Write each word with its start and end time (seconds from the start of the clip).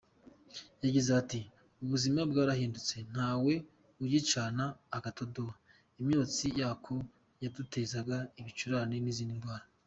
Yagize 0.83 1.09
ati“Ubuzima 1.21 2.19
bwarahindutse, 2.29 2.95
ntawe 3.11 3.53
ugicana 4.03 4.65
agatadowa, 4.97 5.53
imyotsi 6.01 6.47
yako 6.61 6.93
yadutezaga 7.43 8.17
ibicurane 8.39 8.95
n’izindi 9.01 9.35
ndwara. 9.39 9.65